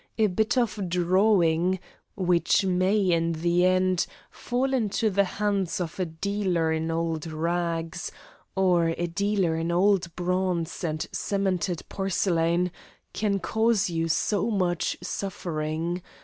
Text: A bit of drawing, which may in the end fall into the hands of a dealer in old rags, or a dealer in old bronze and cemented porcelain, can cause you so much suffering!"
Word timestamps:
A 0.17 0.25
bit 0.25 0.57
of 0.57 0.89
drawing, 0.89 1.79
which 2.15 2.65
may 2.65 2.97
in 2.97 3.33
the 3.33 3.65
end 3.67 4.07
fall 4.31 4.73
into 4.73 5.11
the 5.11 5.23
hands 5.25 5.79
of 5.79 5.99
a 5.99 6.05
dealer 6.07 6.71
in 6.71 6.89
old 6.89 7.27
rags, 7.27 8.11
or 8.55 8.95
a 8.97 9.05
dealer 9.05 9.55
in 9.55 9.71
old 9.71 10.09
bronze 10.15 10.83
and 10.83 11.05
cemented 11.11 11.83
porcelain, 11.87 12.71
can 13.13 13.37
cause 13.37 13.91
you 13.91 14.07
so 14.07 14.49
much 14.49 14.97
suffering!" 15.03 16.01